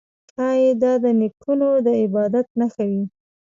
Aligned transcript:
ښايي 0.31 0.69
دا 0.81 0.93
د 1.03 1.05
نیکونو 1.19 1.67
د 1.85 1.87
عبادت 2.03 2.47
نښه 2.59 2.83
وي 2.89 3.03